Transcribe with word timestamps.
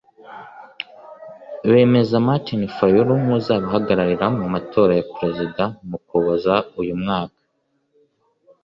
bemeza 1.69 2.15
Martin 2.27 2.61
Fayulu 2.77 3.13
nk’uzabahagarira 3.23 4.25
mu 4.37 4.45
matora 4.53 4.91
ya 4.99 5.07
Perezida 5.15 5.63
mu 5.87 5.95
Ukuboza 6.01 6.55
uyu 6.81 6.95
mwaka 7.01 7.39